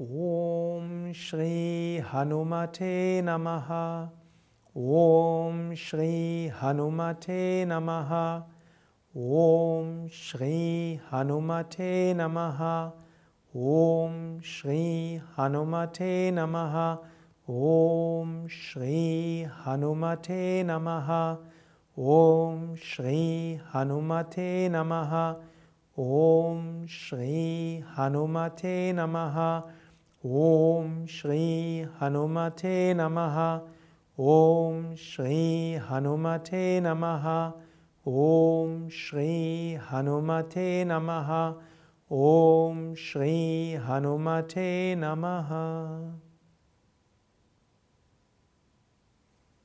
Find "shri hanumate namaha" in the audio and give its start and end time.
1.12-4.08, 5.74-8.44, 10.08-12.92, 14.40-17.00, 18.46-21.38, 22.76-25.40, 26.86-29.64, 31.06-33.62, 34.96-37.54, 38.90-41.56, 42.96-46.27